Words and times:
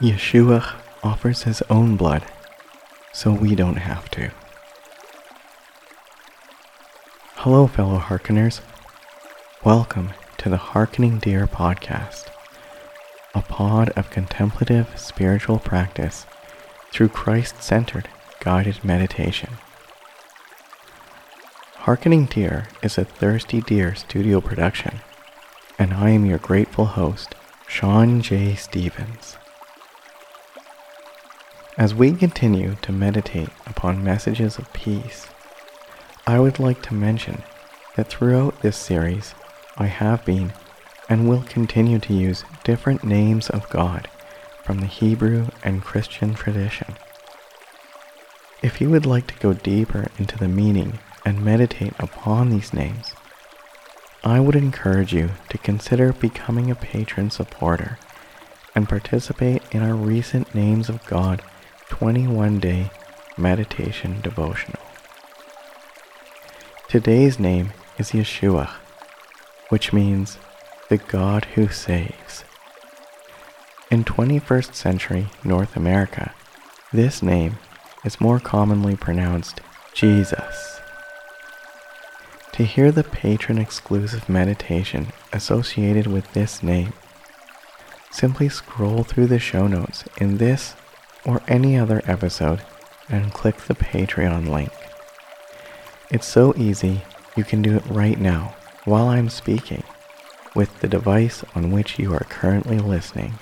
Yeshua 0.00 0.76
offers 1.02 1.42
his 1.42 1.60
own 1.68 1.96
blood 1.96 2.24
so 3.12 3.32
we 3.32 3.56
don't 3.56 3.78
have 3.78 4.08
to. 4.12 4.30
Hello, 7.38 7.66
fellow 7.66 7.98
hearkeners. 7.98 8.60
Welcome 9.64 10.12
to 10.36 10.48
the 10.48 10.56
Hearkening 10.56 11.18
Deer 11.18 11.48
podcast, 11.48 12.28
a 13.34 13.42
pod 13.42 13.88
of 13.96 14.10
contemplative 14.10 14.96
spiritual 14.96 15.58
practice 15.58 16.26
through 16.92 17.08
Christ 17.08 17.60
centered 17.60 18.08
guided 18.38 18.84
meditation. 18.84 19.54
Hearkening 21.78 22.26
Deer 22.26 22.68
is 22.84 22.98
a 22.98 23.04
Thirsty 23.04 23.62
Deer 23.62 23.96
studio 23.96 24.40
production, 24.40 25.00
and 25.76 25.92
I 25.92 26.10
am 26.10 26.24
your 26.24 26.38
grateful 26.38 26.84
host, 26.84 27.34
Sean 27.66 28.22
J. 28.22 28.54
Stevens. 28.54 29.38
As 31.78 31.94
we 31.94 32.10
continue 32.10 32.74
to 32.82 32.90
meditate 32.90 33.50
upon 33.64 34.02
messages 34.02 34.58
of 34.58 34.72
peace, 34.72 35.28
I 36.26 36.40
would 36.40 36.58
like 36.58 36.82
to 36.82 36.94
mention 36.94 37.44
that 37.94 38.08
throughout 38.08 38.62
this 38.62 38.76
series, 38.76 39.36
I 39.76 39.86
have 39.86 40.24
been 40.24 40.52
and 41.08 41.28
will 41.28 41.42
continue 41.42 42.00
to 42.00 42.12
use 42.12 42.42
different 42.64 43.04
names 43.04 43.48
of 43.48 43.70
God 43.70 44.08
from 44.64 44.80
the 44.80 44.86
Hebrew 44.86 45.50
and 45.62 45.80
Christian 45.80 46.34
tradition. 46.34 46.96
If 48.60 48.80
you 48.80 48.90
would 48.90 49.06
like 49.06 49.28
to 49.28 49.38
go 49.38 49.52
deeper 49.52 50.08
into 50.18 50.36
the 50.36 50.48
meaning 50.48 50.98
and 51.24 51.44
meditate 51.44 51.94
upon 52.00 52.50
these 52.50 52.74
names, 52.74 53.14
I 54.24 54.40
would 54.40 54.56
encourage 54.56 55.12
you 55.12 55.30
to 55.48 55.58
consider 55.58 56.12
becoming 56.12 56.72
a 56.72 56.74
patron 56.74 57.30
supporter 57.30 58.00
and 58.74 58.88
participate 58.88 59.62
in 59.70 59.84
our 59.84 59.94
recent 59.94 60.56
Names 60.56 60.88
of 60.88 61.06
God 61.06 61.40
21 61.88 62.60
day 62.60 62.90
meditation 63.36 64.20
devotional. 64.20 64.82
Today's 66.86 67.38
name 67.38 67.72
is 67.98 68.10
Yeshua, 68.12 68.68
which 69.70 69.92
means 69.92 70.38
the 70.88 70.98
God 70.98 71.46
who 71.54 71.68
saves. 71.68 72.44
In 73.90 74.04
21st 74.04 74.74
century 74.74 75.28
North 75.42 75.76
America, 75.76 76.34
this 76.92 77.22
name 77.22 77.58
is 78.04 78.20
more 78.20 78.38
commonly 78.38 78.94
pronounced 78.94 79.60
Jesus. 79.94 80.80
To 82.52 82.64
hear 82.64 82.92
the 82.92 83.04
patron 83.04 83.58
exclusive 83.58 84.28
meditation 84.28 85.08
associated 85.32 86.06
with 86.06 86.32
this 86.32 86.62
name, 86.62 86.92
simply 88.10 88.48
scroll 88.48 89.04
through 89.04 89.26
the 89.26 89.38
show 89.38 89.66
notes 89.66 90.04
in 90.18 90.36
this 90.36 90.74
or 91.28 91.42
any 91.46 91.76
other 91.76 92.00
episode 92.06 92.62
and 93.10 93.34
click 93.34 93.58
the 93.58 93.74
Patreon 93.74 94.48
link. 94.48 94.72
It's 96.10 96.26
so 96.26 96.54
easy, 96.56 97.02
you 97.36 97.44
can 97.44 97.60
do 97.60 97.76
it 97.76 97.84
right 97.86 98.18
now 98.18 98.56
while 98.86 99.08
I'm 99.08 99.28
speaking 99.28 99.84
with 100.54 100.80
the 100.80 100.88
device 100.88 101.44
on 101.54 101.70
which 101.70 101.98
you 101.98 102.14
are 102.14 102.24
currently 102.30 102.78
listening. 102.78 103.34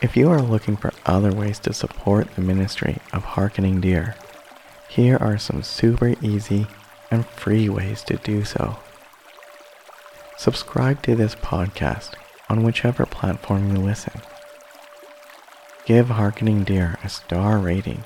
If 0.00 0.16
you 0.16 0.30
are 0.30 0.40
looking 0.40 0.76
for 0.76 0.92
other 1.04 1.32
ways 1.32 1.58
to 1.60 1.72
support 1.72 2.36
the 2.36 2.42
ministry 2.42 2.98
of 3.12 3.24
Hearkening 3.24 3.80
Deer, 3.80 4.14
here 4.88 5.16
are 5.16 5.36
some 5.36 5.64
super 5.64 6.14
easy 6.22 6.68
and 7.10 7.26
free 7.26 7.68
ways 7.68 8.02
to 8.04 8.18
do 8.18 8.44
so. 8.44 8.78
Subscribe 10.36 11.02
to 11.02 11.16
this 11.16 11.34
podcast 11.34 12.12
on 12.48 12.62
whichever 12.62 13.04
platform 13.04 13.74
you 13.74 13.82
listen. 13.82 14.20
Give 15.86 16.08
Hearkening 16.08 16.64
Deer 16.64 16.98
a 17.04 17.08
star 17.08 17.58
rating, 17.58 18.02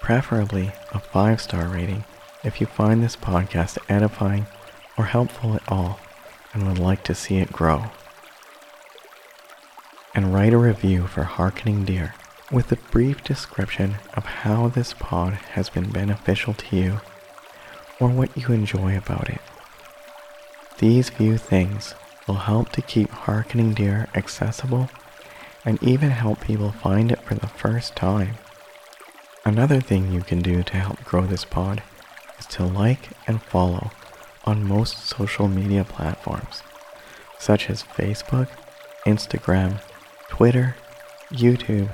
preferably 0.00 0.72
a 0.90 0.98
five 0.98 1.40
star 1.40 1.68
rating 1.68 2.02
if 2.42 2.60
you 2.60 2.66
find 2.66 3.00
this 3.00 3.14
podcast 3.14 3.78
edifying 3.88 4.46
or 4.98 5.04
helpful 5.04 5.54
at 5.54 5.62
all 5.70 6.00
and 6.52 6.66
would 6.66 6.80
like 6.80 7.04
to 7.04 7.14
see 7.14 7.36
it 7.36 7.52
grow. 7.52 7.84
And 10.12 10.34
write 10.34 10.52
a 10.52 10.58
review 10.58 11.06
for 11.06 11.22
Hearkening 11.22 11.84
Deer 11.84 12.16
with 12.50 12.72
a 12.72 12.90
brief 12.90 13.22
description 13.22 13.98
of 14.14 14.24
how 14.24 14.66
this 14.66 14.92
pod 14.92 15.34
has 15.52 15.68
been 15.68 15.88
beneficial 15.88 16.52
to 16.52 16.76
you 16.76 17.00
or 18.00 18.08
what 18.08 18.36
you 18.36 18.48
enjoy 18.48 18.98
about 18.98 19.30
it. 19.30 19.40
These 20.78 21.10
few 21.10 21.38
things 21.38 21.94
will 22.26 22.34
help 22.34 22.70
to 22.70 22.82
keep 22.82 23.08
Hearkening 23.10 23.72
Deer 23.72 24.08
accessible 24.16 24.90
and 25.64 25.82
even 25.82 26.10
help 26.10 26.40
people 26.40 26.72
find 26.72 27.12
it 27.12 27.22
for 27.22 27.34
the 27.34 27.46
first 27.46 27.94
time. 27.94 28.34
Another 29.44 29.80
thing 29.80 30.12
you 30.12 30.22
can 30.22 30.40
do 30.40 30.62
to 30.62 30.76
help 30.76 31.02
grow 31.04 31.26
this 31.26 31.44
pod 31.44 31.82
is 32.38 32.46
to 32.46 32.64
like 32.64 33.10
and 33.26 33.42
follow 33.42 33.90
on 34.44 34.64
most 34.64 35.06
social 35.06 35.48
media 35.48 35.84
platforms, 35.84 36.62
such 37.38 37.70
as 37.70 37.82
Facebook, 37.82 38.48
Instagram, 39.06 39.80
Twitter, 40.28 40.76
YouTube, 41.30 41.90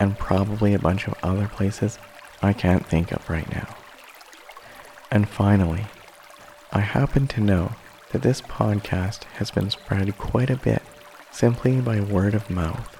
and 0.00 0.18
probably 0.18 0.74
a 0.74 0.78
bunch 0.78 1.06
of 1.06 1.14
other 1.22 1.48
places 1.48 1.98
I 2.42 2.52
can't 2.52 2.86
think 2.86 3.12
of 3.12 3.28
right 3.28 3.50
now. 3.50 3.76
And 5.10 5.28
finally, 5.28 5.86
I 6.72 6.80
happen 6.80 7.26
to 7.28 7.40
know 7.40 7.72
that 8.10 8.22
this 8.22 8.40
podcast 8.40 9.24
has 9.34 9.50
been 9.50 9.70
spread 9.70 10.16
quite 10.18 10.50
a 10.50 10.56
bit 10.56 10.82
simply 11.30 11.80
by 11.80 12.00
word 12.00 12.34
of 12.34 12.50
mouth. 12.50 12.97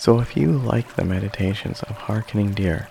So 0.00 0.18
if 0.18 0.34
you 0.34 0.52
like 0.52 0.96
the 0.96 1.04
meditations 1.04 1.82
of 1.82 1.94
Hearkening 1.94 2.54
Deer, 2.54 2.88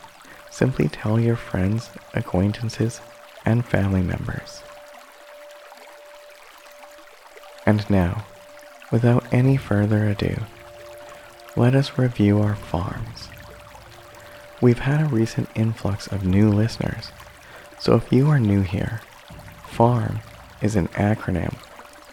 simply 0.52 0.88
tell 0.88 1.20
your 1.20 1.36
friends, 1.36 1.90
acquaintances, 2.14 3.02
and 3.44 3.66
family 3.66 4.04
members. 4.04 4.62
And 7.66 7.90
now, 7.90 8.26
without 8.92 9.26
any 9.34 9.58
further 9.58 10.08
ado, 10.08 10.36
let 11.56 11.74
us 11.74 11.98
review 11.98 12.42
our 12.42 12.56
farms. 12.56 13.30
We've 14.62 14.78
had 14.78 15.02
a 15.02 15.10
recent 15.10 15.50
influx 15.56 16.06
of 16.06 16.24
new 16.24 16.52
listeners, 16.52 17.12
so 17.80 17.96
if 17.96 18.14
you 18.14 18.30
are 18.30 18.40
new 18.40 18.62
here, 18.62 19.02
FARM 19.66 20.20
is 20.62 20.76
an 20.76 20.90
acronym 20.90 21.56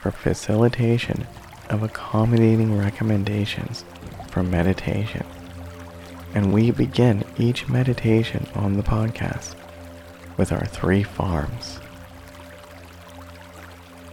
for 0.01 0.11
Facilitation 0.11 1.27
of 1.69 1.83
Accommodating 1.83 2.79
Recommendations 2.79 3.85
for 4.37 4.43
meditation. 4.43 5.25
And 6.35 6.53
we 6.53 6.71
begin 6.71 7.25
each 7.39 7.71
meditation 7.71 8.47
on 8.55 8.77
the 8.77 8.83
podcast 8.83 9.55
with 10.37 10.53
our 10.53 10.67
three 10.67 11.03
farms. 11.03 11.81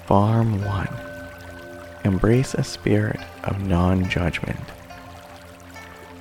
Farm 0.05 0.63
1 0.63 0.87
Embrace 2.05 2.53
a 2.53 2.63
spirit 2.63 3.19
of 3.43 3.67
non 3.67 4.09
judgment. 4.09 4.63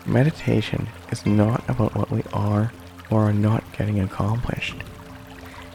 Meditation 0.05 0.89
is 1.13 1.25
not 1.25 1.63
about 1.71 1.95
what 1.95 2.11
we 2.11 2.25
are 2.33 2.73
or 3.09 3.29
are 3.29 3.33
not 3.33 3.63
getting 3.79 4.01
accomplished. 4.01 4.83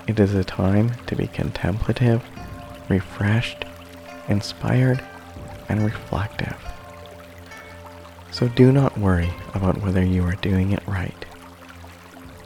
It 0.05 0.19
is 0.19 0.33
a 0.33 0.43
time 0.43 0.91
to 1.05 1.15
be 1.15 1.27
contemplative, 1.27 2.21
refreshed, 2.89 3.63
inspired, 4.27 5.01
and 5.69 5.85
reflective. 5.85 6.57
So 8.37 8.47
do 8.47 8.71
not 8.71 8.95
worry 8.99 9.33
about 9.55 9.81
whether 9.81 10.05
you 10.05 10.23
are 10.25 10.35
doing 10.35 10.71
it 10.71 10.87
right. 10.87 11.25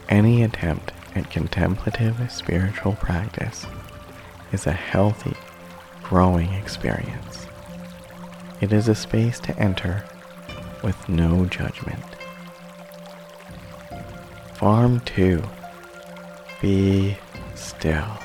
Any 0.08 0.42
attempt 0.42 0.90
at 1.14 1.30
contemplative 1.30 2.32
spiritual 2.32 2.94
practice 2.94 3.66
is 4.52 4.66
a 4.66 4.72
healthy, 4.72 5.36
growing 6.02 6.50
experience. 6.54 7.46
It 8.62 8.72
is 8.72 8.88
a 8.88 8.94
space 8.94 9.38
to 9.40 9.58
enter 9.58 10.02
with 10.82 11.10
no 11.10 11.44
judgment. 11.44 12.02
Farm 14.54 15.00
2 15.00 15.42
Be 16.62 17.18
still. 17.54 18.18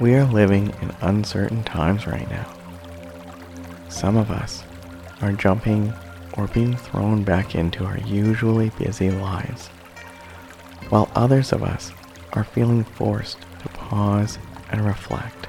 We 0.00 0.14
are 0.14 0.24
living 0.24 0.72
in 0.80 0.96
uncertain 1.02 1.62
times 1.62 2.06
right 2.06 2.30
now. 2.30 2.54
Some 3.90 4.16
of 4.16 4.30
us 4.30 4.64
are 5.20 5.32
jumping 5.32 5.92
or 6.34 6.46
being 6.48 6.76
thrown 6.76 7.24
back 7.24 7.54
into 7.54 7.84
our 7.84 7.98
usually 7.98 8.70
busy 8.70 9.10
lives, 9.10 9.68
while 10.88 11.10
others 11.14 11.52
of 11.52 11.62
us 11.62 11.92
are 12.32 12.44
feeling 12.44 12.84
forced 12.84 13.38
to 13.60 13.68
pause 13.70 14.38
and 14.70 14.84
reflect. 14.84 15.46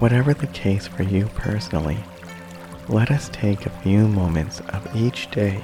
Whatever 0.00 0.34
the 0.34 0.48
case 0.48 0.88
for 0.88 1.04
you 1.04 1.26
personally, 1.34 1.98
let 2.88 3.10
us 3.10 3.28
take 3.28 3.66
a 3.66 3.70
few 3.82 4.08
moments 4.08 4.60
of 4.70 4.96
each 4.96 5.30
day 5.30 5.62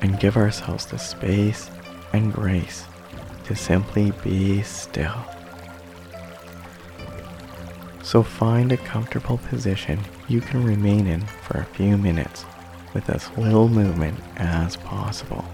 and 0.00 0.20
give 0.20 0.36
ourselves 0.36 0.86
the 0.86 0.98
space 0.98 1.70
and 2.12 2.32
grace 2.32 2.84
to 3.44 3.56
simply 3.56 4.12
be 4.22 4.62
still. 4.62 5.24
So 8.08 8.22
find 8.22 8.72
a 8.72 8.78
comfortable 8.78 9.36
position 9.36 10.00
you 10.28 10.40
can 10.40 10.64
remain 10.64 11.06
in 11.06 11.20
for 11.20 11.58
a 11.58 11.66
few 11.66 11.98
minutes 11.98 12.46
with 12.94 13.10
as 13.10 13.28
little 13.36 13.68
movement 13.68 14.18
as 14.38 14.76
possible. 14.76 15.44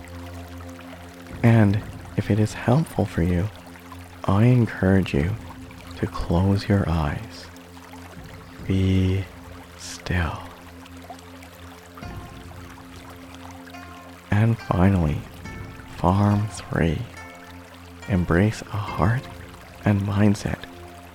And 1.43 1.83
if 2.17 2.31
it 2.31 2.39
is 2.39 2.53
helpful 2.53 3.07
for 3.07 3.25
you, 3.25 3.49
I 4.27 4.45
encourage 4.45 5.13
you 5.13 5.35
to 5.97 6.07
close 6.07 6.69
your 6.69 6.89
eyes. 6.89 7.47
Be 8.69 9.25
still. 9.77 10.39
And 14.31 14.57
finally, 14.57 15.19
Farm 15.97 16.47
3. 16.47 17.03
Embrace 18.09 18.63
a 18.63 18.77
heart 18.77 19.27
and 19.85 20.03
mindset 20.03 20.61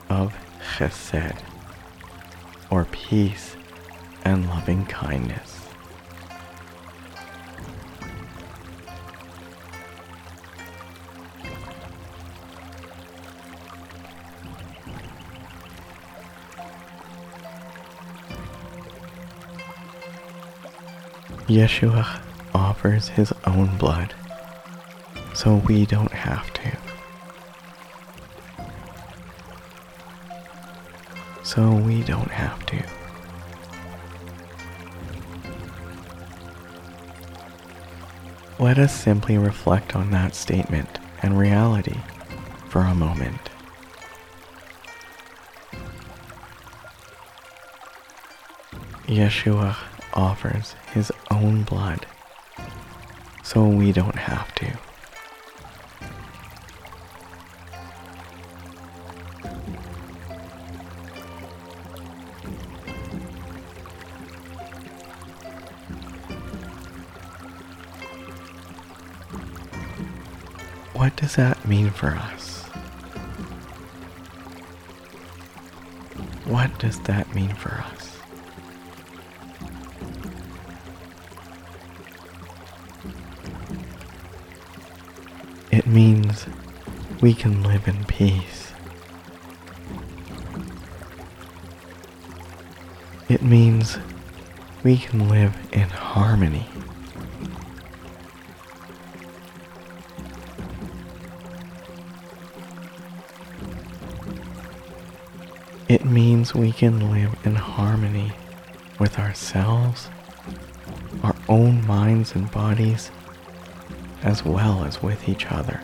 of 0.10 0.36
chesed, 0.78 1.38
or 2.70 2.86
peace 2.86 3.56
and 4.24 4.48
loving 4.48 4.86
kindness. 4.86 5.56
Yeshua 21.48 22.22
offers 22.54 23.10
his 23.10 23.34
own 23.48 23.76
blood, 23.78 24.14
so 25.34 25.56
we 25.56 25.86
don't 25.86 26.12
have 26.12 26.54
to. 26.54 26.89
So 31.50 31.72
we 31.74 32.04
don't 32.04 32.30
have 32.30 32.64
to. 32.68 32.84
Let 38.60 38.78
us 38.78 38.94
simply 38.94 39.40
reflect 39.40 39.96
on 39.96 40.12
that 40.12 40.36
statement 40.36 41.00
and 41.24 41.40
reality 41.40 41.98
for 42.68 42.82
a 42.82 42.94
moment. 42.94 43.50
Yeshua 49.08 49.76
offers 50.14 50.76
his 50.94 51.12
own 51.32 51.64
blood 51.64 52.06
so 53.42 53.68
we 53.68 53.92
don't 53.92 54.20
have 54.20 54.54
to. 54.54 54.78
What 71.00 71.16
does 71.16 71.38
that 71.38 71.66
mean 71.66 71.92
for 71.92 72.10
us? 72.10 72.64
What 76.44 76.78
does 76.78 77.00
that 77.04 77.34
mean 77.34 77.56
for 77.56 77.72
us? 77.72 78.20
It 85.72 85.88
means 85.88 86.48
we 87.22 87.34
can 87.34 87.64
live 87.64 87.88
in 87.88 88.04
peace. 88.04 88.74
It 93.30 93.42
means 93.42 93.98
we 94.84 94.98
can 94.98 95.30
live 95.30 95.56
in 95.72 95.88
harmony. 95.88 96.68
It 105.90 106.06
means 106.06 106.54
we 106.54 106.72
can 106.72 107.12
live 107.12 107.36
in 107.44 107.56
harmony 107.56 108.34
with 109.00 109.18
ourselves, 109.18 110.08
our 111.24 111.36
own 111.48 111.88
minds 111.88 112.36
and 112.36 112.52
bodies, 112.52 113.10
as 114.22 114.46
well 114.46 114.84
as 114.84 115.02
with 115.02 115.28
each 115.28 115.48
other. 115.48 115.82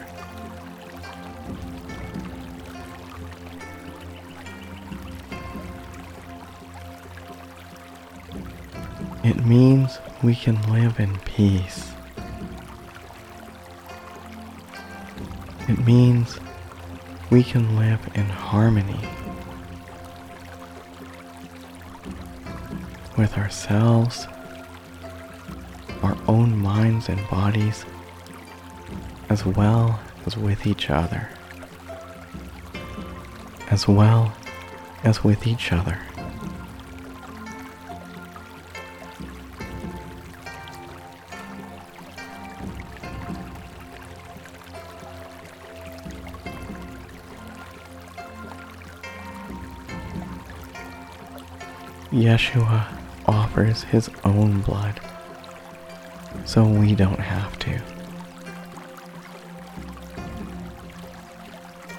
It 9.24 9.44
means 9.44 9.98
we 10.22 10.36
can 10.36 10.62
live 10.72 11.00
in 11.00 11.18
peace. 11.22 11.94
It 15.68 15.84
means 15.84 16.40
we 17.31 17.44
can 17.44 17.75
live 17.75 18.08
in 18.13 18.25
harmony 18.25 19.00
with 23.17 23.38
ourselves, 23.38 24.27
our 26.03 26.17
own 26.27 26.57
minds 26.57 27.07
and 27.09 27.19
bodies, 27.29 27.85
as 29.29 29.45
well 29.45 30.00
as 30.25 30.38
with 30.38 30.67
each 30.67 30.89
other, 30.89 31.29
as 33.69 33.88
well 33.88 34.33
as 35.03 35.23
with 35.23 35.47
each 35.47 35.71
other. 35.71 36.00
Yeshua 52.12 52.94
offers 53.56 53.84
his 53.84 54.10
own 54.25 54.60
blood 54.63 55.00
so 56.44 56.66
we 56.66 56.94
don't 56.94 57.22
have 57.22 57.57
to. 57.57 57.80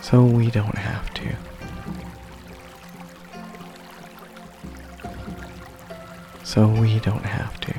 So 0.03 0.23
we 0.23 0.51
don't 0.51 0.77
have 0.77 1.15
to. 1.15 1.35
So 6.45 6.69
we 6.69 6.99
don't 7.01 7.25
have 7.25 7.59
to. 7.61 7.76